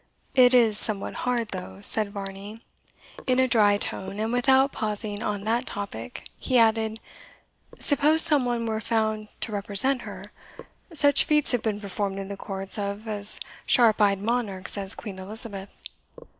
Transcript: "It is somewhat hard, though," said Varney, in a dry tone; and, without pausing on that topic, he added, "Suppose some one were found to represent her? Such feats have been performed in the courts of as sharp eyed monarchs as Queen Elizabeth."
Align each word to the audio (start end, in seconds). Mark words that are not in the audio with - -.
"It 0.33 0.55
is 0.55 0.79
somewhat 0.79 1.13
hard, 1.29 1.49
though," 1.49 1.77
said 1.83 2.09
Varney, 2.09 2.65
in 3.27 3.37
a 3.37 3.47
dry 3.47 3.77
tone; 3.77 4.19
and, 4.19 4.33
without 4.33 4.71
pausing 4.71 5.21
on 5.21 5.43
that 5.43 5.67
topic, 5.67 6.27
he 6.39 6.57
added, 6.57 6.99
"Suppose 7.77 8.23
some 8.23 8.43
one 8.43 8.65
were 8.65 8.81
found 8.81 9.27
to 9.41 9.51
represent 9.51 10.01
her? 10.01 10.31
Such 10.91 11.25
feats 11.25 11.51
have 11.51 11.61
been 11.61 11.79
performed 11.79 12.17
in 12.17 12.29
the 12.29 12.35
courts 12.35 12.79
of 12.79 13.07
as 13.07 13.39
sharp 13.67 14.01
eyed 14.01 14.19
monarchs 14.23 14.75
as 14.75 14.95
Queen 14.95 15.19
Elizabeth." 15.19 15.69